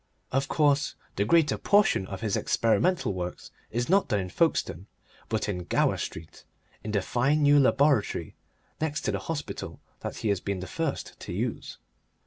[0.31, 4.87] Of course, the greater portion of his experimental work is not done in Folkestone,
[5.29, 6.43] but in Gower Street,
[6.83, 8.33] in the fine new laboratory
[8.81, 11.77] next to the hospital that he has been the first to use.